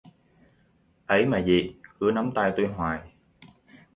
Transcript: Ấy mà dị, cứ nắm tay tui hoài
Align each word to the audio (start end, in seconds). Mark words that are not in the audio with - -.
Ấy 1.07 1.25
mà 1.25 1.43
dị, 1.45 1.75
cứ 1.99 2.11
nắm 2.13 2.31
tay 2.35 2.53
tui 2.57 2.67
hoài 2.67 3.01